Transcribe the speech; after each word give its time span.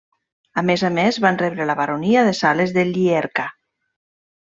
A 0.61 0.63
més 0.69 0.83
a 0.89 0.91
més 0.95 1.19
van 1.27 1.37
rebre 1.43 1.69
la 1.73 1.77
baronia 1.83 2.27
de 2.31 2.35
Sales 2.41 2.77
de 2.81 2.91
Llierca. 2.97 3.51